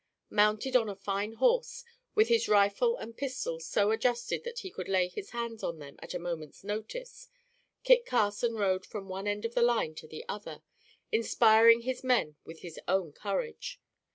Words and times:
Mounted 0.31 0.75
on 0.75 0.89
a 0.89 0.95
fine 0.95 1.33
horse, 1.33 1.85
with 2.15 2.27
his 2.27 2.47
rifle 2.49 2.97
and 2.97 3.15
pistols 3.15 3.67
so 3.67 3.91
adjusted 3.91 4.43
that 4.43 4.61
he 4.61 4.71
could 4.71 4.87
lay 4.89 5.07
his 5.07 5.29
hands 5.29 5.61
on 5.61 5.77
them 5.77 5.95
at 5.99 6.15
a 6.15 6.17
moment's 6.17 6.63
notice, 6.63 7.29
Kit 7.83 8.03
Carson 8.03 8.55
rode 8.55 8.83
from 8.83 9.07
one 9.07 9.27
end 9.27 9.45
of 9.45 9.53
the 9.53 9.61
line 9.61 9.93
to 9.93 10.07
the 10.07 10.25
other, 10.27 10.63
inspiring 11.11 11.81
his 11.81 12.03
men 12.03 12.35
with 12.45 12.61
his 12.61 12.79
own 12.87 13.11
courage. 13.13 13.79